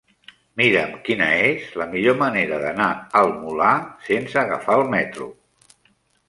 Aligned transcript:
Mira'm 0.59 0.93
quina 1.09 1.27
és 1.49 1.67
la 1.81 1.85
millor 1.91 2.17
manera 2.21 2.57
d'anar 2.63 2.87
al 3.21 3.31
Molar 3.43 3.75
sense 4.09 4.41
agafar 4.45 4.79
el 4.83 4.89
metro. 4.97 5.29